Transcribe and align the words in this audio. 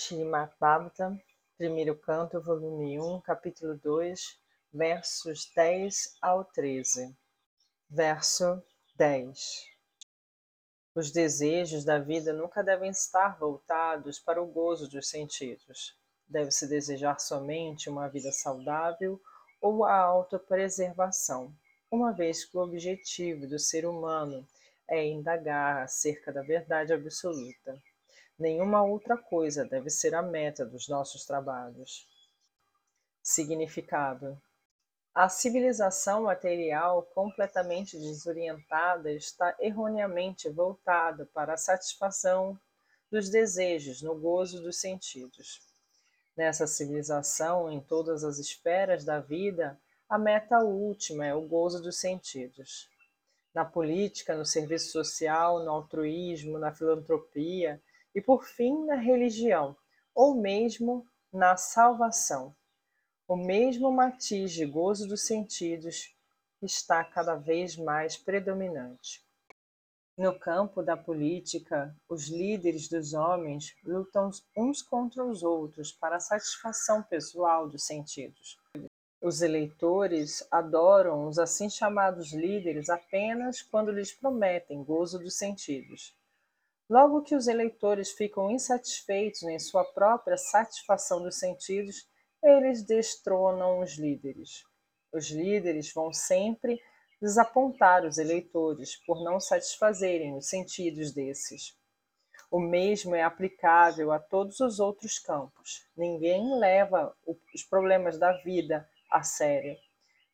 Srimad 0.00 0.52
Bhagavatam, 0.60 1.20
primeiro 1.56 1.92
canto, 1.98 2.40
volume 2.40 3.00
1, 3.00 3.20
capítulo 3.20 3.76
2, 3.78 4.38
versos 4.72 5.50
10 5.56 6.16
ao 6.22 6.44
13. 6.44 7.16
Verso 7.90 8.62
10. 8.94 9.64
Os 10.94 11.10
desejos 11.10 11.84
da 11.84 11.98
vida 11.98 12.32
nunca 12.32 12.62
devem 12.62 12.92
estar 12.92 13.36
voltados 13.40 14.20
para 14.20 14.40
o 14.40 14.46
gozo 14.46 14.88
dos 14.88 15.08
sentidos. 15.08 15.98
Deve-se 16.28 16.68
desejar 16.68 17.18
somente 17.18 17.90
uma 17.90 18.06
vida 18.06 18.30
saudável 18.30 19.20
ou 19.60 19.84
a 19.84 19.96
autopreservação, 19.96 21.52
uma 21.90 22.12
vez 22.12 22.44
que 22.44 22.56
o 22.56 22.62
objetivo 22.62 23.48
do 23.48 23.58
ser 23.58 23.84
humano 23.84 24.46
é 24.86 25.04
indagar 25.04 25.82
acerca 25.82 26.32
da 26.32 26.42
verdade 26.42 26.92
absoluta. 26.92 27.82
Nenhuma 28.38 28.84
outra 28.84 29.16
coisa 29.16 29.64
deve 29.64 29.90
ser 29.90 30.14
a 30.14 30.22
meta 30.22 30.64
dos 30.64 30.86
nossos 30.86 31.24
trabalhos. 31.24 32.06
Significado: 33.20 34.40
A 35.12 35.28
civilização 35.28 36.22
material 36.22 37.02
completamente 37.14 37.98
desorientada 37.98 39.10
está 39.10 39.56
erroneamente 39.58 40.48
voltada 40.48 41.26
para 41.34 41.54
a 41.54 41.58
satisfação 41.58 42.56
dos 43.10 43.28
desejos 43.28 44.02
no 44.02 44.14
gozo 44.14 44.62
dos 44.62 44.80
sentidos. 44.80 45.60
Nessa 46.36 46.68
civilização, 46.68 47.68
em 47.72 47.80
todas 47.80 48.22
as 48.22 48.38
esferas 48.38 49.04
da 49.04 49.18
vida, 49.18 49.76
a 50.08 50.16
meta 50.16 50.60
última 50.60 51.26
é 51.26 51.34
o 51.34 51.40
gozo 51.40 51.82
dos 51.82 51.96
sentidos 51.96 52.88
na 53.52 53.64
política, 53.64 54.36
no 54.36 54.46
serviço 54.46 54.92
social, 54.92 55.64
no 55.64 55.70
altruísmo, 55.72 56.58
na 56.58 56.72
filantropia 56.72 57.82
e, 58.18 58.20
por 58.20 58.44
fim, 58.44 58.84
na 58.84 58.96
religião, 58.96 59.76
ou 60.12 60.34
mesmo 60.34 61.06
na 61.32 61.56
salvação. 61.56 62.52
O 63.28 63.36
mesmo 63.36 63.92
matiz 63.92 64.50
de 64.50 64.66
gozo 64.66 65.06
dos 65.06 65.24
sentidos 65.24 66.12
está 66.60 67.04
cada 67.04 67.36
vez 67.36 67.76
mais 67.76 68.16
predominante. 68.16 69.24
No 70.16 70.36
campo 70.36 70.82
da 70.82 70.96
política, 70.96 71.94
os 72.08 72.26
líderes 72.26 72.88
dos 72.88 73.14
homens 73.14 73.76
lutam 73.84 74.30
uns 74.56 74.82
contra 74.82 75.24
os 75.24 75.44
outros 75.44 75.92
para 75.92 76.16
a 76.16 76.20
satisfação 76.20 77.04
pessoal 77.04 77.68
dos 77.68 77.84
sentidos. 77.84 78.58
Os 79.22 79.42
eleitores 79.42 80.44
adoram 80.50 81.28
os 81.28 81.38
assim 81.38 81.70
chamados 81.70 82.32
líderes 82.32 82.90
apenas 82.90 83.62
quando 83.62 83.92
lhes 83.92 84.12
prometem 84.12 84.82
gozo 84.82 85.20
dos 85.20 85.38
sentidos. 85.38 86.17
Logo 86.88 87.22
que 87.22 87.34
os 87.34 87.46
eleitores 87.46 88.12
ficam 88.12 88.50
insatisfeitos 88.50 89.42
em 89.42 89.58
sua 89.58 89.84
própria 89.84 90.38
satisfação 90.38 91.22
dos 91.22 91.38
sentidos, 91.38 92.08
eles 92.42 92.82
destronam 92.82 93.80
os 93.80 93.98
líderes. 93.98 94.64
Os 95.12 95.30
líderes 95.30 95.92
vão 95.92 96.12
sempre 96.12 96.80
desapontar 97.20 98.06
os 98.06 98.16
eleitores 98.16 98.96
por 99.04 99.22
não 99.22 99.38
satisfazerem 99.38 100.34
os 100.34 100.48
sentidos 100.48 101.12
desses. 101.12 101.76
O 102.50 102.58
mesmo 102.58 103.14
é 103.14 103.22
aplicável 103.22 104.10
a 104.10 104.18
todos 104.18 104.60
os 104.60 104.80
outros 104.80 105.18
campos. 105.18 105.86
Ninguém 105.94 106.58
leva 106.58 107.14
os 107.26 107.62
problemas 107.64 108.18
da 108.18 108.32
vida 108.32 108.88
a 109.10 109.22
sério. 109.22 109.76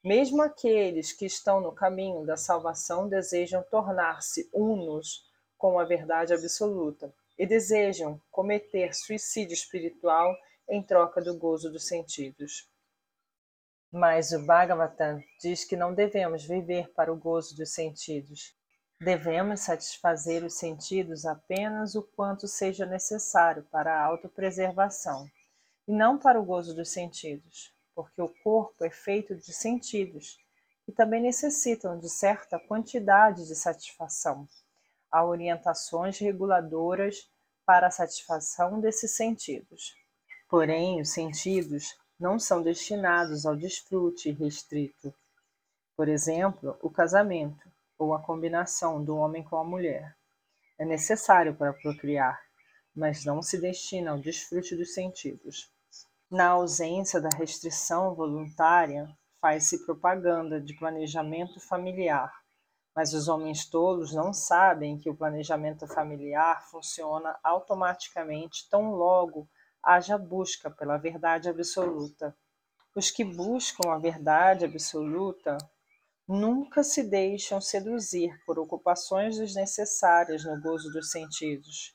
Mesmo 0.05 0.41
aqueles 0.41 1.13
que 1.13 1.27
estão 1.27 1.61
no 1.61 1.73
caminho 1.73 2.25
da 2.25 2.37
salvação 2.37 3.09
desejam 3.09 3.65
tornar-se 3.65 4.49
unos 4.53 5.25
com 5.65 5.81
a 5.81 5.85
verdade 5.85 6.35
absoluta 6.35 7.11
e 7.39 7.47
desejam 7.47 8.21
cometer 8.31 8.95
suicídio 8.95 9.55
espiritual 9.55 10.37
em 10.69 10.83
troca 10.83 11.23
do 11.23 11.39
gozo 11.39 11.73
dos 11.73 11.89
sentidos. 11.89 12.69
Mas 13.91 14.33
o 14.33 14.45
Bhagavatam 14.45 15.25
diz 15.41 15.65
que 15.65 15.75
não 15.75 15.95
devemos 15.95 16.45
viver 16.45 16.93
para 16.93 17.11
o 17.11 17.17
gozo 17.17 17.57
dos 17.57 17.73
sentidos. 17.73 18.55
Devemos 19.01 19.61
satisfazer 19.61 20.45
os 20.45 20.53
sentidos 20.59 21.25
apenas 21.25 21.95
o 21.95 22.03
quanto 22.03 22.47
seja 22.47 22.85
necessário 22.85 23.63
para 23.71 23.95
a 23.95 24.05
autopreservação, 24.05 25.27
e 25.89 25.93
não 25.93 26.19
para 26.19 26.39
o 26.39 26.45
gozo 26.45 26.75
dos 26.75 26.91
sentidos 26.91 27.73
porque 27.95 28.21
o 28.21 28.29
corpo 28.29 28.85
é 28.85 28.91
feito 28.91 29.35
de 29.35 29.53
sentidos 29.53 30.37
e 30.87 30.93
também 30.93 31.23
necessitam 31.23 31.99
de 31.99 32.11
certa 32.11 32.59
quantidade 32.59 33.47
de 33.47 33.55
satisfação. 33.55 34.47
Há 35.15 35.25
orientações 35.25 36.19
reguladoras 36.19 37.31
para 37.65 37.87
a 37.87 37.91
satisfação 37.93 38.81
desses 38.81 39.15
sentidos. 39.15 39.95
Porém, 40.51 41.01
os 41.01 41.11
sentidos 41.11 41.97
não 42.19 42.37
são 42.37 42.61
destinados 42.61 43.47
ao 43.47 43.55
desfrute 43.55 44.33
restrito. 44.33 45.15
Por 45.97 46.09
exemplo, 46.09 46.77
o 46.83 46.91
casamento 46.91 47.71
ou 47.97 48.13
a 48.13 48.21
combinação 48.21 49.05
do 49.05 49.17
homem 49.17 49.45
com 49.45 49.57
a 49.57 49.63
mulher. 49.63 50.17
É 50.77 50.85
necessário 50.85 51.55
para 51.55 51.73
procriar, 51.73 52.37
mas 52.93 53.25
não 53.25 53.41
se 53.41 53.57
destina 53.61 54.11
ao 54.11 54.19
desfrute 54.19 54.75
dos 54.75 54.95
sentidos. 54.95 55.71
Na 56.29 56.49
ausência 56.49 57.21
da 57.21 57.29
restrição 57.39 58.17
voluntária, 58.17 59.09
faz-se 59.41 59.87
propaganda 59.87 60.61
de 60.61 60.77
planejamento 60.77 61.61
familiar, 61.61 62.35
mas 62.95 63.13
os 63.13 63.29
homens 63.29 63.65
tolos 63.67 64.13
não 64.13 64.33
sabem 64.33 64.99
que 64.99 65.11
o 65.11 65.17
planejamento 65.17 65.87
familiar 65.87 66.65
funciona 66.71 67.37
automaticamente 67.43 68.69
tão 68.71 68.93
logo 68.93 69.49
haja 69.83 70.17
busca 70.17 70.71
pela 70.71 70.97
verdade 70.97 71.49
absoluta. 71.49 72.35
Os 72.95 73.11
que 73.11 73.25
buscam 73.25 73.91
a 73.91 73.99
verdade 73.99 74.65
absoluta 74.65 75.59
nunca 76.27 76.83
se 76.83 77.03
deixam 77.03 77.61
seduzir 77.61 78.33
por 78.47 78.59
ocupações 78.59 79.37
desnecessárias 79.37 80.45
no 80.45 80.59
gozo 80.61 80.91
dos 80.91 81.11
sentidos, 81.11 81.95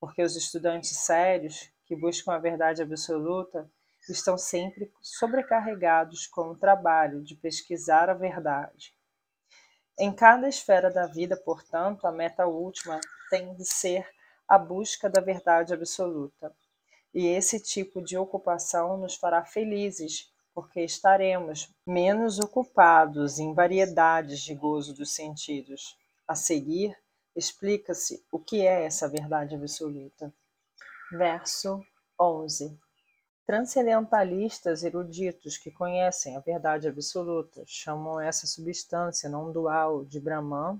porque 0.00 0.22
os 0.22 0.34
estudantes 0.34 0.96
sérios 0.96 1.70
que 1.86 1.94
buscam 1.94 2.32
a 2.32 2.38
verdade 2.38 2.82
absoluta 2.82 3.70
estão 4.08 4.38
sempre 4.38 4.90
sobrecarregados 5.00 6.26
com 6.26 6.48
o 6.48 6.56
trabalho 6.56 7.22
de 7.22 7.36
pesquisar 7.36 8.08
a 8.08 8.14
verdade. 8.14 8.97
Em 10.00 10.12
cada 10.12 10.48
esfera 10.48 10.90
da 10.92 11.06
vida, 11.06 11.36
portanto, 11.36 12.06
a 12.06 12.12
meta 12.12 12.46
última 12.46 13.00
tem 13.30 13.52
de 13.54 13.64
ser 13.64 14.08
a 14.46 14.56
busca 14.56 15.10
da 15.10 15.20
verdade 15.20 15.74
absoluta. 15.74 16.54
E 17.12 17.26
esse 17.26 17.58
tipo 17.60 18.00
de 18.00 18.16
ocupação 18.16 18.96
nos 18.96 19.16
fará 19.16 19.44
felizes, 19.44 20.32
porque 20.54 20.82
estaremos 20.82 21.74
menos 21.84 22.38
ocupados 22.38 23.40
em 23.40 23.52
variedades 23.52 24.40
de 24.40 24.54
gozo 24.54 24.94
dos 24.94 25.12
sentidos. 25.12 25.96
A 26.28 26.34
seguir, 26.36 26.96
explica-se 27.34 28.24
o 28.30 28.38
que 28.38 28.64
é 28.64 28.84
essa 28.84 29.08
verdade 29.08 29.56
absoluta. 29.56 30.32
Verso 31.10 31.82
11. 32.20 32.78
Transcendentalistas 33.48 34.84
eruditos 34.84 35.56
que 35.56 35.70
conhecem 35.70 36.36
a 36.36 36.40
verdade 36.40 36.86
absoluta 36.86 37.64
chamam 37.66 38.20
essa 38.20 38.46
substância 38.46 39.26
não 39.26 39.50
dual 39.50 40.04
de 40.04 40.20
Brahman, 40.20 40.78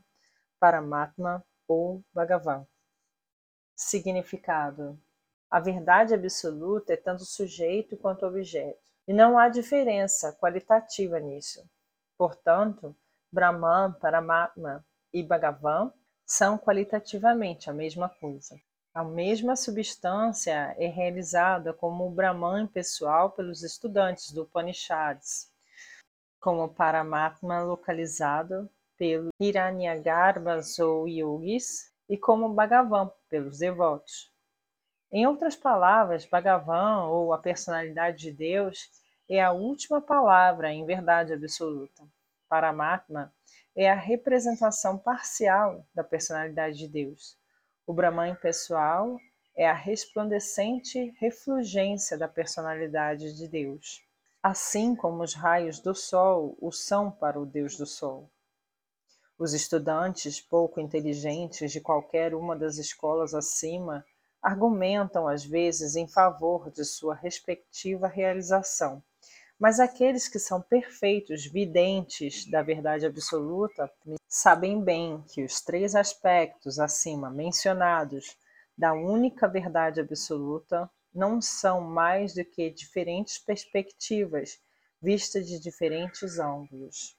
Paramatma 0.61 1.43
ou 1.67 2.05
Bhagavan. 2.13 2.67
Significado: 3.75 5.01
A 5.51 5.59
verdade 5.59 6.13
absoluta 6.13 6.93
é 6.93 6.97
tanto 6.99 7.25
sujeito 7.25 7.97
quanto 7.97 8.27
objeto, 8.27 8.93
e 9.07 9.15
não 9.15 9.39
há 9.39 9.49
diferença 9.49 10.35
qualitativa 10.35 11.19
nisso. 11.19 11.67
Portanto, 12.19 12.95
Brahman, 13.33 13.95
Paramatma 13.99 14.85
e 15.11 15.23
Bhagavan 15.23 15.91
são 16.27 16.59
qualitativamente 16.59 17.71
a 17.71 17.73
mesma 17.73 18.11
coisa. 18.11 18.61
A 18.99 19.05
mesma 19.05 19.55
substância 19.55 20.75
é 20.77 20.89
realizada 20.89 21.73
como 21.73 22.11
Brahman 22.11 22.67
pessoal 22.67 23.31
pelos 23.31 23.63
estudantes 23.63 24.33
do 24.33 24.43
Upanishads, 24.43 25.53
como 26.41 26.69
Paramatma 26.69 27.63
localizado 27.63 28.69
pelo 28.97 29.29
Hiranyagarbhas 29.39 30.81
ou 30.81 31.07
yogis 31.07 31.95
e 32.09 32.19
como 32.19 32.53
Bhagavan 32.53 33.09
pelos 33.31 33.59
devotos. 33.59 34.33
Em 35.13 35.29
outras 35.29 35.55
palavras, 35.55 36.27
Bhagavan 36.27 37.05
ou 37.05 37.33
a 37.33 37.39
personalidade 37.39 38.19
de 38.19 38.33
Deus 38.33 38.91
é 39.31 39.41
a 39.41 39.53
última 39.53 40.01
palavra 40.01 40.73
em 40.73 40.85
verdade 40.85 41.33
absoluta. 41.33 42.03
Paramatma 42.49 43.33
é 43.77 43.89
a 43.89 43.95
representação 43.95 44.99
parcial 44.99 45.87
da 45.95 46.03
personalidade 46.03 46.79
de 46.79 46.89
Deus 46.89 47.38
o 47.89 47.95
Brahman 47.95 48.35
pessoal 48.35 49.19
é 49.57 49.67
a 49.67 49.73
resplandecente 49.73 51.11
refulgência 51.19 52.19
da 52.19 52.29
personalidade 52.29 53.35
de 53.35 53.49
Deus, 53.49 54.05
assim 54.43 54.95
como 54.95 55.23
os 55.23 55.33
raios 55.33 55.81
do 55.81 55.95
sol 55.95 56.55
o 56.61 56.71
são 56.71 57.11
para 57.11 57.41
o 57.41 57.47
Deus 57.47 57.79
do 57.79 57.87
Sol. 57.87 58.31
Os 59.39 59.55
estudantes 59.55 60.39
pouco 60.39 60.79
inteligentes 60.79 61.73
de 61.73 61.81
qualquer 61.81 62.35
uma 62.35 62.55
das 62.55 62.77
escolas 62.77 63.33
acima 63.33 64.05
argumentam 64.43 65.27
às 65.27 65.43
vezes 65.43 65.97
em 65.97 66.07
favor 66.07 66.71
de 66.71 66.85
sua 66.85 67.15
respectiva 67.15 68.07
realização. 68.07 69.03
Mas 69.59 69.81
aqueles 69.81 70.29
que 70.29 70.39
são 70.39 70.63
perfeitos 70.63 71.45
videntes 71.45 72.49
da 72.49 72.63
verdade 72.63 73.05
absoluta 73.05 73.91
sabem 74.29 74.81
bem 74.81 75.23
que 75.29 75.43
os 75.43 75.61
três 75.61 75.97
aspectos 75.97 76.79
acima 76.79 77.29
mencionados 77.29 78.37
da 78.77 78.93
única 78.93 79.49
verdade 79.49 80.01
absoluta 80.01 80.89
não 81.13 81.41
são 81.43 81.81
mais 81.81 82.35
do 82.35 82.45
que 82.45 82.71
diferentes 82.71 83.39
perspectivas 83.39 84.61
vistas 85.03 85.49
de 85.49 85.59
diferentes 85.59 86.39
ângulos. 86.39 87.17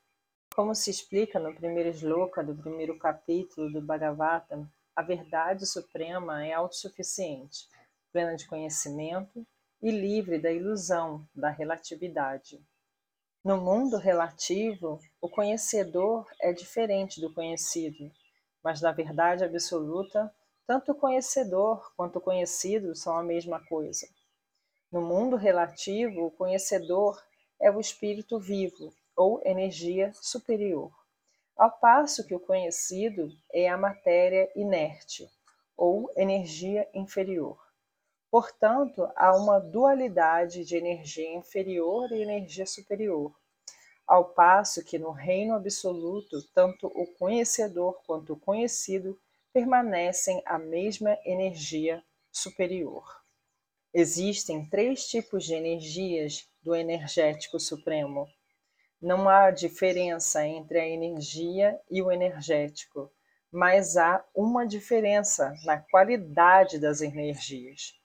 Como 0.56 0.74
se 0.74 0.90
explica 0.90 1.40
no 1.40 1.54
primeiro 1.54 1.90
sloka 1.90 2.42
do 2.42 2.56
primeiro 2.56 2.98
capítulo 2.98 3.72
do 3.72 3.82
Bhagavatam, 3.82 4.70
a 4.96 5.02
verdade 5.02 5.66
suprema 5.66 6.46
é 6.46 6.54
autossuficiente, 6.54 7.68
plena 8.12 8.36
de 8.36 8.48
conhecimento 8.48 9.46
e 9.82 9.92
livre 9.92 10.40
da 10.40 10.52
ilusão 10.52 11.28
da 11.34 11.50
relatividade. 11.50 12.60
No 13.44 13.58
mundo 13.58 13.98
relativo, 13.98 15.00
o 15.22 15.30
conhecedor 15.30 16.28
é 16.42 16.52
diferente 16.52 17.22
do 17.22 17.34
conhecido, 17.34 18.12
mas 18.64 18.82
na 18.82 18.92
verdade 18.92 19.44
absoluta, 19.44 20.34
tanto 20.68 20.92
o 20.92 20.96
conhecedor 20.96 21.94
quanto 21.96 22.18
o 22.18 22.22
conhecido 22.22 22.96
são 22.96 23.18
a 23.18 23.24
mesma 23.24 23.60
coisa. 23.66 24.08
No 24.92 25.02
mundo 25.02 25.36
relativo, 25.36 26.26
o 26.26 26.32
conhecedor 26.32 27.24
é 27.62 27.72
o 27.72 27.80
espírito 27.80 28.40
vivo 28.40 28.94
ou 29.16 29.42
energia 29.46 30.12
superior, 30.16 30.92
ao 31.56 31.72
passo 31.72 32.26
que 32.26 32.34
o 32.34 32.40
conhecido 32.40 33.30
é 33.54 33.70
a 33.70 33.78
matéria 33.78 34.52
inerte 34.56 35.30
ou 35.78 36.12
energia 36.16 36.90
inferior. 36.94 37.69
Portanto, 38.32 39.10
há 39.16 39.36
uma 39.36 39.60
dualidade 39.60 40.64
de 40.64 40.78
energia 40.78 41.34
inferior 41.34 42.12
e 42.12 42.22
energia 42.22 42.66
superior, 42.66 43.36
ao 44.06 44.24
passo 44.24 44.86
que 44.86 45.00
no 45.00 45.10
reino 45.10 45.56
absoluto, 45.56 46.40
tanto 46.54 46.86
o 46.88 47.08
conhecedor 47.18 48.00
quanto 48.06 48.34
o 48.34 48.40
conhecido 48.40 49.20
permanecem 49.52 50.44
a 50.46 50.60
mesma 50.60 51.18
energia 51.26 52.04
superior. 52.32 53.04
Existem 53.92 54.64
três 54.70 55.08
tipos 55.08 55.44
de 55.44 55.56
energias 55.56 56.48
do 56.62 56.76
energético 56.76 57.60
supremo. 57.60 58.28
Não 59.02 59.28
há 59.28 59.50
diferença 59.50 60.46
entre 60.46 60.80
a 60.80 60.88
energia 60.88 61.82
e 61.90 62.00
o 62.00 62.12
energético, 62.12 63.12
mas 63.52 63.98
há 63.98 64.24
uma 64.36 64.68
diferença 64.68 65.52
na 65.66 65.80
qualidade 65.80 66.78
das 66.78 67.02
energias 67.02 67.99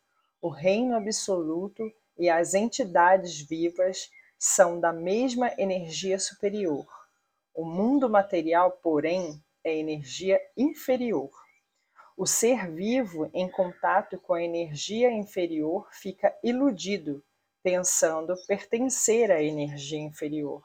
o 0.44 0.50
reino 0.50 0.94
absoluto 0.94 1.90
e 2.18 2.28
as 2.28 2.52
entidades 2.52 3.40
vivas 3.40 4.10
são 4.38 4.78
da 4.78 4.92
mesma 4.92 5.50
energia 5.56 6.18
superior. 6.18 6.86
O 7.54 7.64
mundo 7.64 8.10
material, 8.10 8.72
porém, 8.72 9.42
é 9.64 9.74
energia 9.74 10.38
inferior. 10.54 11.30
O 12.14 12.26
ser 12.26 12.70
vivo 12.70 13.30
em 13.32 13.50
contato 13.50 14.18
com 14.18 14.34
a 14.34 14.42
energia 14.42 15.10
inferior 15.10 15.88
fica 15.92 16.38
iludido, 16.44 17.24
pensando 17.62 18.34
pertencer 18.46 19.30
à 19.30 19.42
energia 19.42 19.98
inferior. 19.98 20.62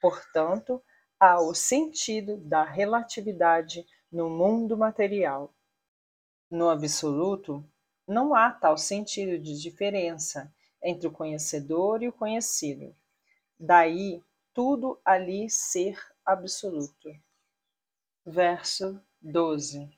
Portanto, 0.00 0.80
há 1.18 1.40
o 1.40 1.52
sentido 1.52 2.36
da 2.36 2.62
relatividade 2.62 3.84
no 4.08 4.30
mundo 4.30 4.78
material. 4.78 5.52
No 6.48 6.70
absoluto, 6.70 7.68
não 8.06 8.34
há 8.34 8.50
tal 8.50 8.78
sentido 8.78 9.38
de 9.38 9.60
diferença 9.60 10.52
entre 10.82 11.08
o 11.08 11.12
conhecedor 11.12 12.02
e 12.02 12.08
o 12.08 12.12
conhecido. 12.12 12.94
Daí 13.58 14.22
tudo 14.54 15.00
ali 15.04 15.50
ser 15.50 15.98
absoluto. 16.24 17.10
Verso 18.24 19.00
12. 19.20 19.90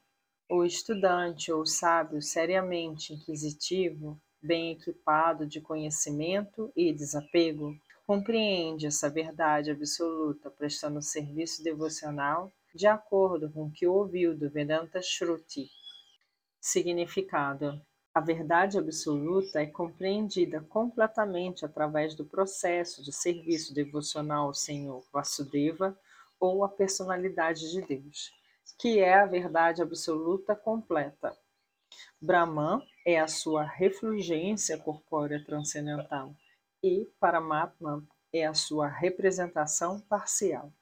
O 0.49 0.65
estudante 0.65 1.53
ou 1.53 1.67
sábio 1.67 2.23
seriamente 2.23 3.13
inquisitivo, 3.13 4.21
bem 4.41 4.73
equipado 4.73 5.47
de 5.47 5.61
conhecimento 5.61 6.73
e 6.75 6.93
desapego, 6.93 7.77
compreende 8.07 8.87
essa 8.87 9.11
verdade 9.11 9.71
absoluta 9.71 10.51
prestando 10.51 11.03
serviço 11.03 11.63
devocional 11.63 12.51
de 12.75 12.87
acordo 12.87 13.51
com 13.51 13.65
o 13.65 13.71
que 13.71 13.87
ouviu 13.87 14.37
do 14.37 14.49
Vedanta 14.49 15.03
Shruti. 15.03 15.71
Significado: 16.61 17.81
a 18.15 18.21
verdade 18.21 18.79
absoluta 18.79 19.61
é 19.61 19.67
compreendida 19.67 20.61
completamente 20.61 21.65
através 21.65 22.15
do 22.15 22.25
processo 22.25 23.03
de 23.03 23.13
serviço 23.13 23.73
devocional 23.73 24.47
ao 24.47 24.55
Senhor 24.55 25.05
Vasudeva 25.13 25.99
ou 26.41 26.65
à 26.65 26.69
personalidade 26.69 27.71
de 27.71 27.81
Deus, 27.83 28.33
que 28.79 28.99
é 28.99 29.15
a 29.15 29.27
verdade 29.27 29.83
absoluta 29.83 30.57
completa. 30.57 31.37
Brahman 32.21 32.83
é 33.07 33.19
a 33.19 33.29
sua 33.29 33.63
refulgência 33.63 34.77
corpórea 34.79 35.45
transcendental 35.45 36.35
e 36.83 37.09
Paramatma 37.19 38.05
é 38.33 38.47
a 38.47 38.55
sua 38.55 38.89
representação 38.89 40.01
parcial. 40.01 40.73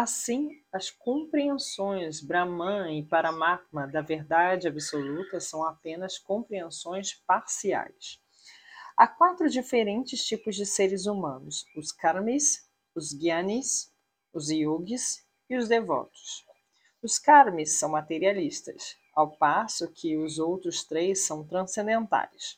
Assim, 0.00 0.62
as 0.72 0.92
compreensões 0.92 2.20
Brahman 2.20 3.00
e 3.00 3.04
Paramatma 3.04 3.84
da 3.88 4.00
verdade 4.00 4.68
absoluta 4.68 5.40
são 5.40 5.64
apenas 5.64 6.16
compreensões 6.16 7.14
parciais. 7.26 8.22
Há 8.96 9.08
quatro 9.08 9.50
diferentes 9.50 10.24
tipos 10.24 10.54
de 10.54 10.64
seres 10.64 11.06
humanos: 11.06 11.66
os 11.76 11.90
karmis, 11.90 12.70
os 12.94 13.10
gyanis, 13.10 13.92
os 14.32 14.50
yogis 14.50 15.26
e 15.50 15.56
os 15.56 15.66
devotos. 15.66 16.46
Os 17.02 17.18
karmis 17.18 17.72
são 17.72 17.88
materialistas, 17.88 18.96
ao 19.12 19.32
passo 19.32 19.90
que 19.90 20.16
os 20.16 20.38
outros 20.38 20.84
três 20.84 21.26
são 21.26 21.44
transcendentais. 21.44 22.56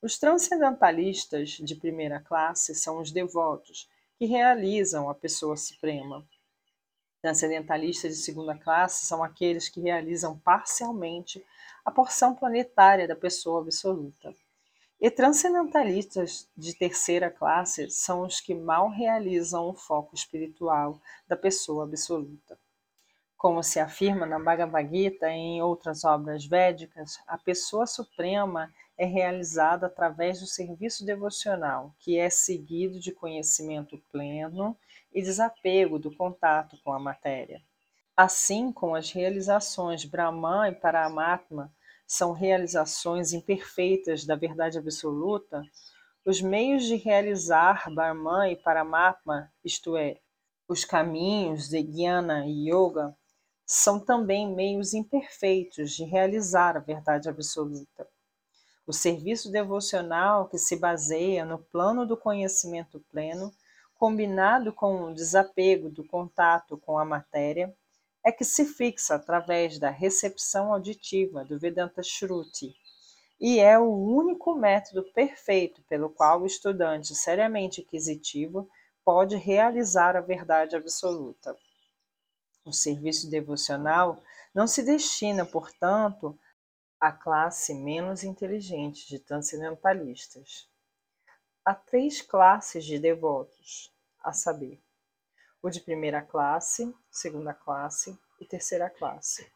Os 0.00 0.20
transcendentalistas 0.20 1.50
de 1.50 1.74
primeira 1.74 2.20
classe 2.20 2.76
são 2.76 3.00
os 3.00 3.10
devotos, 3.10 3.90
que 4.16 4.26
realizam 4.26 5.10
a 5.10 5.16
pessoa 5.16 5.56
suprema, 5.56 6.24
Transcendentalistas 7.22 8.16
de 8.16 8.22
segunda 8.22 8.56
classe 8.56 9.04
são 9.04 9.22
aqueles 9.22 9.68
que 9.68 9.80
realizam 9.80 10.38
parcialmente 10.38 11.44
a 11.84 11.90
porção 11.90 12.34
planetária 12.34 13.06
da 13.06 13.14
pessoa 13.14 13.60
absoluta. 13.60 14.34
E 14.98 15.10
transcendentalistas 15.10 16.48
de 16.56 16.74
terceira 16.74 17.30
classe 17.30 17.90
são 17.90 18.22
os 18.22 18.40
que 18.40 18.54
mal 18.54 18.88
realizam 18.88 19.68
o 19.68 19.74
foco 19.74 20.14
espiritual 20.14 21.00
da 21.26 21.36
pessoa 21.36 21.84
absoluta. 21.84 22.58
Como 23.36 23.62
se 23.62 23.80
afirma 23.80 24.26
na 24.26 24.38
Bhagavad 24.38 24.88
Gita 24.90 25.28
e 25.30 25.32
em 25.32 25.62
outras 25.62 26.04
obras 26.04 26.44
védicas, 26.44 27.18
a 27.26 27.38
pessoa 27.38 27.86
suprema 27.86 28.70
é 28.98 29.06
realizada 29.06 29.86
através 29.86 30.40
do 30.40 30.46
serviço 30.46 31.06
devocional, 31.06 31.94
que 31.98 32.18
é 32.18 32.28
seguido 32.28 33.00
de 33.00 33.12
conhecimento 33.12 33.96
pleno 34.12 34.76
e 35.12 35.22
desapego 35.22 35.98
do 35.98 36.14
contato 36.14 36.76
com 36.84 36.92
a 36.92 36.98
matéria. 36.98 37.62
Assim 38.16 38.72
como 38.72 38.94
as 38.94 39.10
realizações 39.10 40.04
Brahman 40.04 40.68
e 40.68 40.74
Paramatma 40.74 41.72
são 42.06 42.32
realizações 42.32 43.32
imperfeitas 43.32 44.24
da 44.24 44.36
verdade 44.36 44.78
absoluta, 44.78 45.62
os 46.24 46.42
meios 46.42 46.84
de 46.84 46.96
realizar 46.96 47.88
Brahman 47.94 48.52
e 48.52 48.56
Paramatma, 48.56 49.50
isto 49.64 49.96
é, 49.96 50.18
os 50.68 50.84
caminhos 50.84 51.68
de 51.68 51.80
Jnana 51.82 52.46
e 52.46 52.68
Yoga, 52.68 53.16
são 53.64 53.98
também 54.00 54.52
meios 54.52 54.92
imperfeitos 54.92 55.92
de 55.92 56.04
realizar 56.04 56.76
a 56.76 56.80
verdade 56.80 57.28
absoluta. 57.28 58.06
O 58.86 58.92
serviço 58.92 59.50
devocional 59.50 60.48
que 60.48 60.58
se 60.58 60.76
baseia 60.76 61.44
no 61.44 61.58
plano 61.58 62.04
do 62.04 62.16
conhecimento 62.16 62.98
pleno 63.10 63.52
combinado 64.00 64.72
com 64.72 65.02
o 65.02 65.14
desapego 65.14 65.90
do 65.90 66.02
contato 66.02 66.78
com 66.78 66.98
a 66.98 67.04
matéria, 67.04 67.76
é 68.24 68.32
que 68.32 68.46
se 68.46 68.64
fixa 68.64 69.16
através 69.16 69.78
da 69.78 69.90
recepção 69.90 70.72
auditiva 70.72 71.44
do 71.44 71.58
Vedanta 71.58 72.02
Shruti, 72.02 72.74
e 73.38 73.58
é 73.58 73.78
o 73.78 73.92
único 73.92 74.54
método 74.54 75.04
perfeito 75.12 75.82
pelo 75.82 76.08
qual 76.08 76.40
o 76.40 76.46
estudante 76.46 77.14
seriamente 77.14 77.82
inquisitivo 77.82 78.70
pode 79.04 79.36
realizar 79.36 80.16
a 80.16 80.22
verdade 80.22 80.74
absoluta. 80.74 81.54
O 82.64 82.72
serviço 82.72 83.28
devocional 83.28 84.22
não 84.54 84.66
se 84.66 84.82
destina, 84.82 85.44
portanto, 85.44 86.38
à 86.98 87.12
classe 87.12 87.74
menos 87.74 88.24
inteligente 88.24 89.06
de 89.06 89.18
transcendentalistas. 89.18 90.70
Há 91.62 91.74
três 91.74 92.22
classes 92.22 92.86
de 92.86 92.98
devotos, 92.98 93.89
a 94.22 94.32
saber, 94.32 94.80
o 95.62 95.70
de 95.70 95.80
primeira 95.80 96.22
classe, 96.22 96.94
segunda 97.10 97.52
classe 97.52 98.18
e 98.40 98.44
terceira 98.44 98.88
classe. 98.88 99.50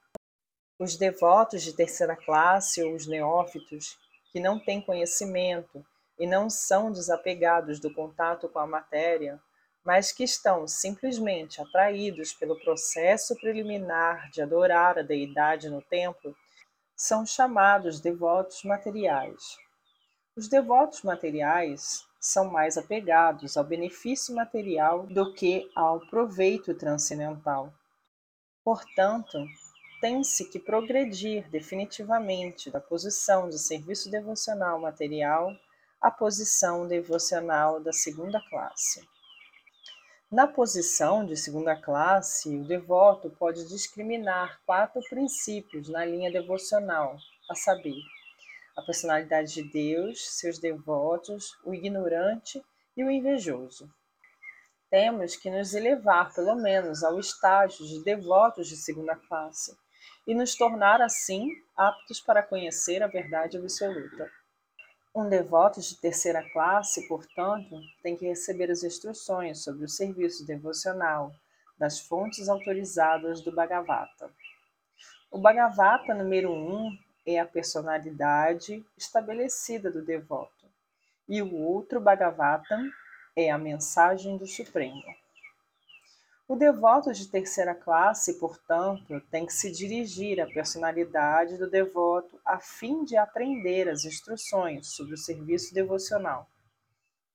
Os 0.78 0.96
devotos 0.96 1.62
de 1.62 1.72
terceira 1.72 2.16
classe 2.16 2.82
ou 2.82 2.94
os 2.94 3.06
neófitos, 3.06 3.98
que 4.32 4.40
não 4.40 4.58
têm 4.58 4.80
conhecimento 4.80 5.84
e 6.18 6.26
não 6.26 6.50
são 6.50 6.90
desapegados 6.90 7.80
do 7.80 7.92
contato 7.94 8.48
com 8.48 8.58
a 8.58 8.66
matéria, 8.66 9.40
mas 9.84 10.10
que 10.10 10.24
estão 10.24 10.66
simplesmente 10.66 11.60
atraídos 11.60 12.32
pelo 12.32 12.58
processo 12.58 13.36
preliminar 13.36 14.30
de 14.30 14.42
adorar 14.42 14.98
a 14.98 15.02
deidade 15.02 15.68
no 15.68 15.82
templo, 15.82 16.34
são 16.96 17.26
chamados 17.26 18.00
devotos 18.00 18.62
materiais. 18.64 19.58
Os 20.36 20.48
devotos 20.48 21.02
materiais 21.02 22.06
são 22.24 22.50
mais 22.50 22.78
apegados 22.78 23.54
ao 23.54 23.62
benefício 23.62 24.34
material 24.34 25.06
do 25.06 25.34
que 25.34 25.70
ao 25.76 26.00
proveito 26.06 26.74
transcendental. 26.74 27.70
Portanto, 28.64 29.36
tem-se 30.00 30.48
que 30.50 30.58
progredir 30.58 31.46
definitivamente 31.50 32.70
da 32.70 32.80
posição 32.80 33.50
de 33.50 33.58
serviço 33.58 34.10
devocional 34.10 34.80
material 34.80 35.54
à 36.00 36.10
posição 36.10 36.88
devocional 36.88 37.78
da 37.78 37.92
segunda 37.92 38.40
classe. 38.48 39.06
Na 40.32 40.46
posição 40.46 41.26
de 41.26 41.36
segunda 41.36 41.76
classe, 41.76 42.56
o 42.56 42.64
devoto 42.64 43.28
pode 43.38 43.68
discriminar 43.68 44.62
quatro 44.64 45.02
princípios 45.10 45.90
na 45.90 46.06
linha 46.06 46.32
devocional, 46.32 47.18
a 47.50 47.54
saber, 47.54 48.00
a 48.76 48.82
personalidade 48.82 49.54
de 49.54 49.62
Deus, 49.62 50.38
seus 50.38 50.58
devotos, 50.58 51.56
o 51.64 51.72
ignorante 51.72 52.62
e 52.96 53.04
o 53.04 53.10
invejoso. 53.10 53.88
Temos 54.90 55.36
que 55.36 55.50
nos 55.50 55.74
elevar, 55.74 56.32
pelo 56.34 56.54
menos, 56.56 57.02
ao 57.02 57.18
estágio 57.18 57.86
de 57.86 58.02
devotos 58.02 58.68
de 58.68 58.76
segunda 58.76 59.16
classe 59.16 59.76
e 60.26 60.34
nos 60.34 60.54
tornar, 60.54 61.00
assim, 61.00 61.48
aptos 61.76 62.20
para 62.20 62.42
conhecer 62.42 63.02
a 63.02 63.06
verdade 63.06 63.56
absoluta. 63.56 64.30
Um 65.14 65.28
devoto 65.28 65.80
de 65.80 65.96
terceira 66.00 66.42
classe, 66.50 67.06
portanto, 67.06 67.80
tem 68.02 68.16
que 68.16 68.26
receber 68.26 68.70
as 68.70 68.82
instruções 68.82 69.62
sobre 69.62 69.84
o 69.84 69.88
serviço 69.88 70.44
devocional 70.44 71.32
das 71.78 72.00
fontes 72.00 72.48
autorizadas 72.48 73.40
do 73.40 73.52
Bhagavata. 73.52 74.30
O 75.30 75.38
Bhagavata 75.38 76.14
número 76.14 76.52
1 76.52 76.54
um 76.54 76.98
é 77.26 77.38
a 77.38 77.46
personalidade 77.46 78.84
estabelecida 78.96 79.90
do 79.90 80.02
devoto, 80.02 80.66
e 81.28 81.40
o 81.40 81.54
outro 81.54 82.00
Bhagavatam 82.00 82.90
é 83.36 83.50
a 83.50 83.58
mensagem 83.58 84.36
do 84.36 84.46
Supremo. 84.46 85.02
O 86.46 86.56
devoto 86.56 87.10
de 87.10 87.26
terceira 87.26 87.74
classe, 87.74 88.38
portanto, 88.38 89.18
tem 89.30 89.46
que 89.46 89.52
se 89.52 89.72
dirigir 89.72 90.38
à 90.40 90.46
personalidade 90.46 91.56
do 91.56 91.70
devoto 91.70 92.38
a 92.44 92.60
fim 92.60 93.02
de 93.02 93.16
aprender 93.16 93.88
as 93.88 94.04
instruções 94.04 94.88
sobre 94.88 95.14
o 95.14 95.18
serviço 95.18 95.72
devocional. 95.72 96.46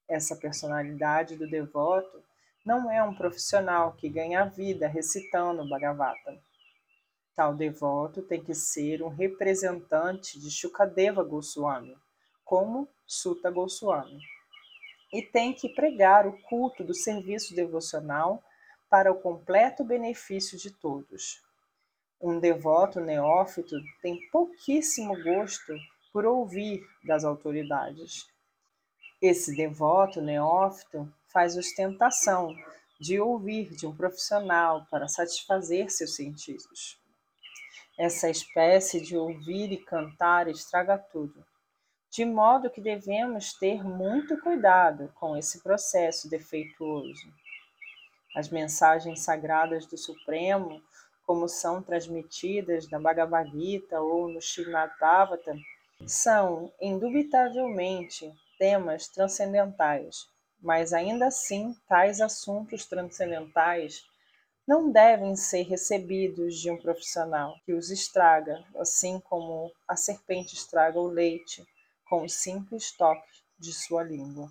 Essa 0.08 0.36
personalidade 0.36 1.36
do 1.36 1.50
devoto 1.50 2.24
não 2.63 2.91
é 2.91 3.01
um 3.03 3.15
profissional 3.15 3.93
que 3.93 4.08
ganha 4.08 4.46
vida 4.46 4.88
recitando 4.88 5.63
o 5.63 5.69
Bhagavatam. 5.69 6.39
Tal 7.39 7.55
devoto 7.55 8.22
tem 8.22 8.43
que 8.43 8.53
ser 8.53 9.01
um 9.01 9.08
representante 9.08 10.38
de 10.38 10.51
Shukadeva 10.51 11.24
Goswami, 11.24 11.98
como 12.43 12.86
Sutta 13.08 13.50
Goswami, 13.50 14.19
e 15.13 15.22
tem 15.22 15.53
que 15.53 15.69
pregar 15.69 16.27
o 16.27 16.38
culto 16.41 16.84
do 16.84 16.93
serviço 16.93 17.55
devocional 17.55 18.43
para 18.89 19.10
o 19.10 19.22
completo 19.22 19.86
benefício 19.86 20.58
de 20.58 20.69
todos. 20.69 21.41
Um 22.19 22.41
devoto 22.41 23.00
neófito 23.00 23.77
tem 24.01 24.19
pouquíssimo 24.31 25.15
gosto 25.24 25.74
por 26.12 26.25
ouvir 26.25 26.86
das 27.05 27.24
autoridades. 27.24 28.27
Esse 29.22 29.55
devoto 29.55 30.19
neófito 30.19 31.10
faz 31.29 31.55
ostentação 31.55 32.53
de 33.00 33.17
ouvir 33.17 33.74
de 33.77 33.88
um 33.88 33.96
profissional 33.96 34.86
para 34.91 35.08
satisfazer 35.08 35.89
seus 35.89 36.17
sentidos. 36.17 36.99
Essa 38.00 38.29
espécie 38.29 39.01
de 39.01 39.18
ouvir 39.18 39.74
e 39.74 39.77
cantar 39.77 40.48
estraga 40.48 40.98
tudo, 40.98 41.46
de 42.10 42.24
modo 42.24 42.70
que 42.70 42.79
devemos 42.79 43.51
ter 43.51 43.84
muito 43.84 44.39
cuidado 44.39 45.12
com 45.15 45.36
esse 45.36 45.62
processo 45.62 46.29
defeituoso. 46.29 47.27
As 48.34 48.48
mensagens 48.48 49.20
sagradas 49.20 49.86
do 49.86 49.98
Supremo, 49.98 50.82
como 51.27 51.50
são 51.50 51.84
transmitidas 51.84 52.89
na 52.89 53.01
Bhagavad 53.01 53.51
Gita 53.51 54.00
ou 54.00 54.29
no 54.29 54.39
Srimad 54.39 54.98
Bhagavatam, 54.98 55.60
são 56.08 56.72
indubitavelmente 56.79 58.34
temas 58.58 59.10
transcendentais, 59.10 60.25
mas 60.62 60.94
ainda 60.94 61.27
assim 61.27 61.75
tais 61.86 62.22
assuntos 62.22 62.86
transcendentais 62.86 64.06
não 64.69 64.91
devem 64.91 65.35
ser 65.35 65.63
recebidos 65.63 66.59
de 66.59 66.69
um 66.69 66.77
profissional 66.77 67.55
que 67.65 67.73
os 67.73 67.89
estraga, 67.89 68.63
assim 68.77 69.19
como 69.19 69.73
a 69.88 69.95
serpente 69.95 70.53
estraga 70.53 70.99
o 70.99 71.07
leite 71.07 71.65
com 72.07 72.21
o 72.23 72.29
simples 72.29 72.95
toque 72.95 73.27
de 73.57 73.73
sua 73.73 74.03
língua. 74.03 74.47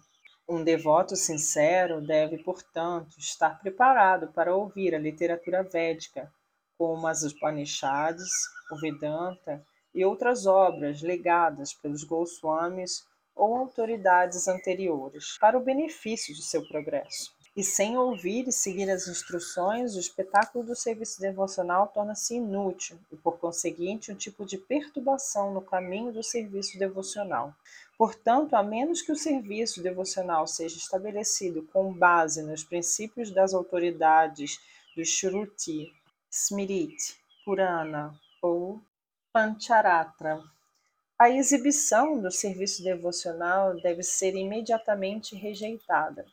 Um 0.49 0.65
devoto 0.65 1.15
sincero 1.15 2.05
deve, 2.05 2.43
portanto, 2.43 3.17
estar 3.17 3.61
preparado 3.61 4.33
para 4.33 4.57
ouvir 4.57 4.93
a 4.93 4.99
literatura 4.99 5.63
védica, 5.63 6.29
como 6.77 7.07
as 7.07 7.23
Upanishads, 7.23 8.29
o 8.73 8.81
Vedanta 8.81 9.65
e 9.95 10.05
outras 10.05 10.47
obras 10.47 11.01
legadas 11.01 11.73
pelos 11.75 12.03
Goswamis 12.03 13.05
ou 13.37 13.55
autoridades 13.57 14.49
anteriores, 14.49 15.39
para 15.39 15.57
o 15.57 15.63
benefício 15.63 16.35
de 16.35 16.43
seu 16.43 16.67
progresso. 16.67 17.38
E 17.59 17.65
sem 17.65 17.99
ouvir 17.99 18.47
e 18.47 18.53
seguir 18.53 18.89
as 18.89 19.09
instruções, 19.09 19.97
o 19.97 19.99
espetáculo 19.99 20.65
do 20.65 20.77
serviço 20.77 21.21
devocional 21.21 21.89
torna-se 21.89 22.37
inútil 22.37 22.97
e, 23.11 23.17
por 23.17 23.37
conseguinte, 23.37 24.13
um 24.13 24.15
tipo 24.15 24.47
de 24.47 24.57
perturbação 24.57 25.53
no 25.53 25.61
caminho 25.61 26.13
do 26.13 26.23
serviço 26.23 26.79
devocional. 26.79 27.53
Portanto, 27.99 28.55
a 28.55 28.63
menos 28.63 29.03
que 29.03 29.11
o 29.11 29.17
serviço 29.17 29.83
devocional 29.83 30.47
seja 30.47 30.77
estabelecido 30.77 31.65
com 31.73 31.93
base 31.93 32.43
nos 32.43 32.63
princípios 32.63 33.33
das 33.33 33.53
autoridades 33.53 34.61
do 34.95 35.05
Shruti, 35.05 35.93
Smriti, 36.31 37.17
Purana 37.45 38.15
ou 38.41 38.81
Pancharatra, 39.33 40.41
a 41.19 41.29
exibição 41.29 42.23
do 42.23 42.31
serviço 42.31 42.85
devocional 42.85 43.75
deve 43.81 44.05
ser 44.05 44.37
imediatamente 44.37 45.35
rejeitada. 45.35 46.25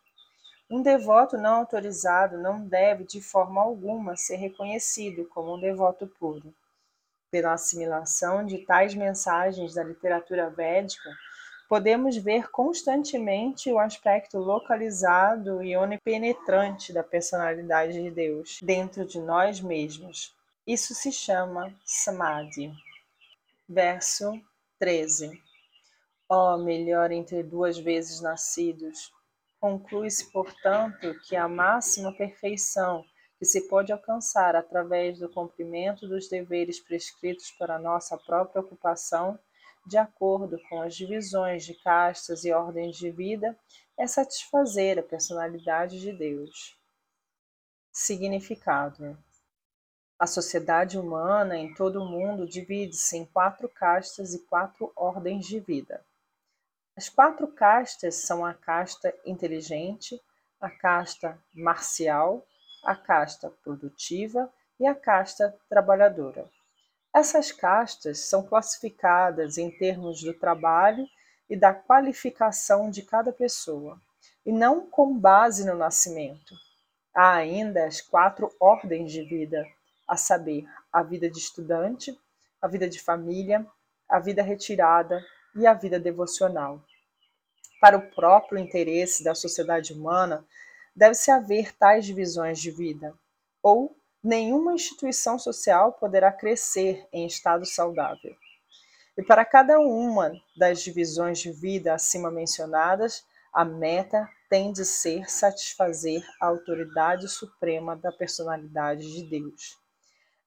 Um 0.70 0.82
devoto 0.82 1.38
não 1.38 1.58
autorizado 1.58 2.40
não 2.40 2.66
deve, 2.66 3.04
de 3.04 3.22
forma 3.22 3.62
alguma, 3.62 4.16
ser 4.16 4.38
reconhecido 4.38 5.26
como 5.26 5.56
um 5.56 5.60
devoto 5.60 6.08
puro. 6.08 6.54
Pela 7.30 7.54
assimilação 7.54 8.44
de 8.44 8.60
tais 8.66 8.96
mensagens 8.96 9.76
da 9.76 9.84
literatura 9.84 10.50
védica, 10.50 11.10
podemos 11.70 12.18
ver 12.18 12.50
constantemente 12.50 13.72
o 13.72 13.78
aspecto 13.78 14.40
localizado 14.40 15.64
e 15.64 15.78
onipenetrante 15.78 16.92
da 16.92 17.04
personalidade 17.04 18.02
de 18.02 18.10
Deus 18.10 18.60
dentro 18.64 19.06
de 19.06 19.20
nós 19.20 19.62
mesmos. 19.62 20.36
Isso 20.66 20.96
se 20.96 21.12
chama 21.12 21.72
Samadhi. 21.86 22.74
Verso 23.70 24.34
13. 24.80 25.40
Ó 26.28 26.56
oh, 26.56 26.58
melhor 26.58 27.12
entre 27.12 27.44
duas 27.44 27.78
vezes 27.78 28.20
nascidos, 28.20 29.14
conclui-se, 29.66 30.32
portanto, 30.32 31.20
que 31.28 31.36
a 31.36 31.48
máxima 31.48 32.14
perfeição 32.14 33.04
que 33.40 33.46
se 33.46 33.68
pode 33.68 33.92
alcançar 33.92 34.56
através 34.56 35.18
do 35.18 35.28
cumprimento 35.28 36.08
dos 36.08 36.30
deveres 36.30 36.80
prescritos 36.80 37.50
para 37.58 37.80
nossa 37.80 38.16
própria 38.16 38.62
ocupação 38.62 39.40
de 39.88 39.98
acordo 39.98 40.60
com 40.70 40.84
as 40.84 40.96
divisões 40.96 41.66
de 41.66 41.74
castas 41.74 42.46
e 42.46 42.52
ordens 42.52 42.96
de 42.96 43.10
vida, 43.10 43.58
é 43.98 44.06
satisfazer 44.06 45.00
a 45.00 45.04
personalidade 45.04 46.00
de 46.00 46.14
Deus. 46.14 46.78
Significado: 47.92 49.18
A 50.20 50.28
sociedade 50.28 51.00
humana 51.00 51.58
em 51.58 51.74
todo 51.74 52.04
o 52.04 52.08
mundo 52.08 52.48
divide-se 52.48 53.18
em 53.18 53.26
quatro 53.26 53.68
castas 53.68 54.36
e 54.36 54.46
quatro 54.46 54.92
ordens 54.96 55.48
de 55.48 55.60
vida. 55.60 56.06
As 56.98 57.10
quatro 57.10 57.46
castas 57.50 58.16
são 58.16 58.46
a 58.46 58.54
casta 58.54 59.14
inteligente, 59.26 60.18
a 60.62 60.70
casta 60.70 61.38
marcial, 61.54 62.48
a 62.86 62.96
casta 62.96 63.50
produtiva 63.50 64.50
e 64.80 64.88
a 64.88 64.96
casta 64.96 65.54
trabalhadora. 65.68 66.50
Essas 67.14 67.52
castas 67.52 68.20
são 68.20 68.44
classificadas 68.44 69.58
em 69.58 69.70
termos 69.70 70.24
do 70.24 70.34
trabalho 70.34 71.06
e 71.50 71.58
da 71.58 71.74
qualificação 71.74 72.90
de 72.90 73.02
cada 73.02 73.34
pessoa, 73.34 74.00
e 74.46 74.52
não 74.54 74.90
com 74.90 75.20
base 75.20 75.66
no 75.66 75.76
nascimento. 75.76 76.56
Há 77.14 77.34
ainda 77.34 77.86
as 77.86 78.00
quatro 78.00 78.50
ordens 78.58 79.12
de 79.12 79.22
vida, 79.22 79.68
a 80.08 80.16
saber, 80.16 80.66
a 80.94 81.04
vida 81.04 81.30
de 81.30 81.40
estudante, 81.40 82.18
a 82.62 82.70
vida 82.70 82.88
de 82.88 83.02
família, 83.02 83.68
a 84.08 84.18
vida 84.18 84.42
retirada 84.42 85.22
e 85.56 85.66
a 85.66 85.74
vida 85.74 86.00
devocional. 86.00 86.82
Para 87.80 87.98
o 87.98 88.10
próprio 88.12 88.60
interesse 88.60 89.24
da 89.24 89.36
sociedade 89.36 89.94
humana, 89.94 90.46
deve-se 90.96 91.32
haver 91.32 91.76
tais 91.76 92.06
divisões 92.06 92.60
de 92.60 92.72
vida, 92.72 93.14
ou 93.62 93.96
nenhuma 94.24 94.74
instituição 94.74 95.38
social 95.38 95.94
poderá 95.94 96.32
crescer 96.32 97.08
em 97.12 97.26
estado 97.26 97.66
saudável. 97.66 98.36
E 99.18 99.24
para 99.24 99.46
cada 99.46 99.80
uma 99.80 100.34
das 100.58 100.82
divisões 100.82 101.40
de 101.40 101.52
vida 101.52 101.94
acima 101.94 102.30
mencionadas, 102.30 103.24
a 103.54 103.64
meta 103.64 104.30
tem 104.50 104.74
de 104.74 104.84
ser 104.84 105.30
satisfazer 105.30 106.26
a 106.42 106.48
autoridade 106.48 107.28
suprema 107.30 107.96
da 107.96 108.12
personalidade 108.12 109.14
de 109.14 109.24
Deus. 109.30 109.85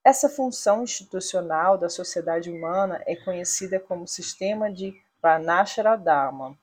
Essa 0.09 0.27
função 0.27 0.85
institucional 0.85 1.77
da 1.77 1.91
sociedade 1.91 2.51
humana 2.51 3.03
é 3.07 3.15
conhecida 3.15 3.79
como 3.79 4.09
sistema 4.09 4.73
de 4.73 4.99
Varnashara 5.21 5.99
Dharma, 5.99 6.57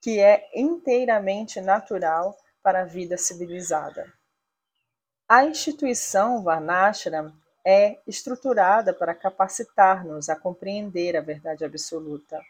que 0.00 0.18
é 0.18 0.48
inteiramente 0.54 1.60
natural 1.60 2.34
para 2.62 2.80
a 2.80 2.84
vida 2.86 3.18
civilizada. 3.18 4.10
A 5.28 5.44
instituição 5.44 6.42
Varnashram 6.42 7.34
é 7.62 7.98
estruturada 8.06 8.94
para 8.94 9.14
capacitar-nos 9.14 10.30
a 10.30 10.36
compreender 10.36 11.18
a 11.18 11.20
verdade 11.20 11.66
absoluta. 11.66 12.40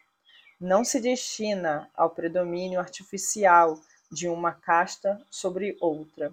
Não 0.61 0.85
se 0.85 1.01
destina 1.01 1.91
ao 1.93 2.09
predomínio 2.09 2.79
artificial 2.79 3.81
de 4.13 4.29
uma 4.29 4.53
casta 4.53 5.21
sobre 5.29 5.77
outra. 5.81 6.33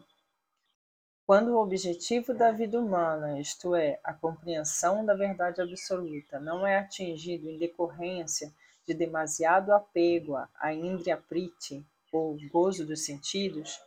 Quando 1.28 1.50
o 1.50 1.62
objetivo 1.62 2.34
da 2.34 2.54
vida 2.54 2.80
humana, 2.80 3.38
isto 3.38 3.76
é, 3.76 4.00
a 4.02 4.14
compreensão 4.14 5.06
da 5.06 5.14
verdade 5.14 5.62
absoluta, 5.62 6.40
não 6.40 6.66
é 6.66 6.80
atingido 6.80 7.50
em 7.50 7.58
decorrência 7.58 8.50
de 8.88 8.94
demasiado 8.94 9.74
apego 9.74 10.38
à 10.56 10.74
Indriya 10.74 11.18
Priti, 11.18 11.86
ou 12.14 12.38
gozo 12.50 12.86
dos 12.86 13.04
sentidos, 13.04 13.78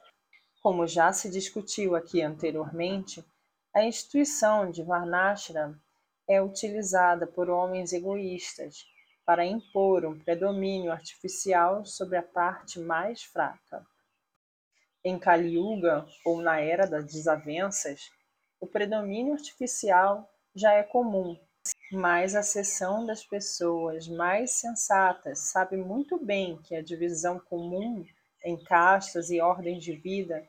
como 0.62 0.86
já 0.86 1.14
se 1.14 1.30
discutiu 1.30 1.96
aqui 1.96 2.20
anteriormente, 2.20 3.24
a 3.72 3.82
instituição 3.84 4.70
de 4.70 4.82
Varnashram 4.82 5.74
é 6.28 6.42
utilizada 6.42 7.26
por 7.26 7.48
homens 7.48 7.94
egoístas 7.94 8.84
para 9.24 9.46
impor 9.46 10.04
um 10.04 10.18
predomínio 10.18 10.92
artificial 10.92 11.86
sobre 11.86 12.18
a 12.18 12.22
parte 12.22 12.78
mais 12.78 13.22
fraca. 13.22 13.82
Em 15.02 15.18
Kali 15.18 15.56
Yuga, 15.56 16.06
ou 16.26 16.42
na 16.42 16.60
Era 16.60 16.86
das 16.86 17.06
Desavenças, 17.06 18.10
o 18.60 18.66
predomínio 18.66 19.32
artificial 19.32 20.30
já 20.54 20.72
é 20.74 20.82
comum, 20.82 21.40
mas 21.90 22.34
a 22.34 22.42
seção 22.42 23.06
das 23.06 23.24
pessoas 23.24 24.06
mais 24.06 24.50
sensatas 24.50 25.38
sabe 25.38 25.78
muito 25.78 26.22
bem 26.22 26.60
que 26.62 26.76
a 26.76 26.82
divisão 26.82 27.40
comum 27.40 28.04
em 28.44 28.62
castas 28.62 29.30
e 29.30 29.40
ordens 29.40 29.82
de 29.82 29.96
vida 29.96 30.46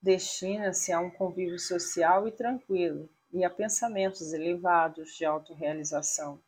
destina-se 0.00 0.90
a 0.90 1.00
um 1.00 1.10
convívio 1.10 1.58
social 1.58 2.26
e 2.26 2.32
tranquilo 2.32 3.08
e 3.30 3.44
a 3.44 3.50
pensamentos 3.50 4.32
elevados 4.32 5.14
de 5.14 5.26
autorrealização 5.26 6.40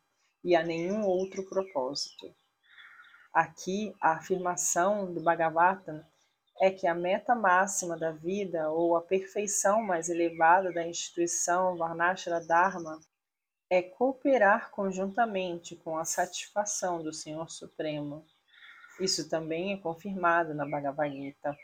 e 0.43 0.57
a 0.57 0.63
nenhum 0.63 1.05
outro 1.05 1.47
propósito. 1.47 2.35
Aqui, 3.31 3.95
a 4.01 4.13
afirmação 4.13 5.13
do 5.13 5.21
Bhagavatam 5.21 6.03
é 6.61 6.71
que 6.71 6.87
a 6.87 6.95
meta 6.95 7.35
máxima 7.35 7.97
da 7.97 8.13
vida 8.13 8.71
ou 8.71 8.97
a 8.97 9.03
perfeição 9.03 9.83
mais 9.83 10.09
elevada 10.09 10.73
da 10.73 10.87
instituição 10.87 11.77
Varnashra 11.77 12.41
Dharma 12.41 12.99
é 13.69 13.83
cooperar 13.83 14.71
conjuntamente 14.71 15.77
com 15.77 15.99
a 15.99 16.05
satisfação 16.05 17.03
do 17.03 17.13
Senhor 17.13 17.51
Supremo. 17.51 18.25
Isso 19.01 19.29
também 19.29 19.75
é 19.75 19.77
confirmado 19.77 20.55
na 20.55 20.65
Bhagavad 20.65 21.15
Gita. 21.15 21.57